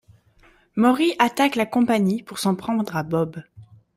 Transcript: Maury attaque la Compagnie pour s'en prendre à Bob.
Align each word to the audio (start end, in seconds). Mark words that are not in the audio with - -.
Maury 0.75 1.13
attaque 1.19 1.55
la 1.55 1.67
Compagnie 1.67 2.23
pour 2.23 2.39
s'en 2.39 2.55
prendre 2.55 2.95
à 2.95 3.03
Bob. 3.03 3.43